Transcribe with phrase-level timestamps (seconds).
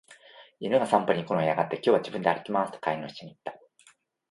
[0.59, 3.53] 犬が散歩に行くのを嫌がって、「今日は自分で歩きます」と飼い主に言った。